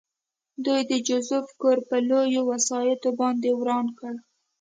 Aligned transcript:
دوی 0.65 0.81
د 0.91 0.93
جوزف 1.07 1.47
کور 1.61 1.77
په 1.87 1.95
لویو 2.09 2.41
وسایطو 2.51 3.09
باندې 3.19 3.49
وران 3.59 3.85
کړ 3.99 4.13